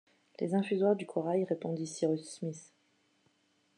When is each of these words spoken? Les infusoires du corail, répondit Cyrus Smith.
Les 0.39 0.55
infusoires 0.55 0.95
du 0.95 1.05
corail, 1.05 1.43
répondit 1.43 1.85
Cyrus 1.85 2.27
Smith. 2.27 2.73